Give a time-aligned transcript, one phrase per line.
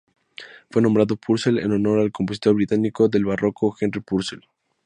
[0.71, 4.41] Fue nombrado Purcell en honor al compositor británico del barroco Henry Purcell.